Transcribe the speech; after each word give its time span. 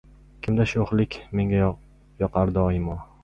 Kimda 0.45 0.65
sho‘xlik 0.71 1.17
menga 1.41 1.61
yoqar 2.23 2.57
doimo? 2.59 2.97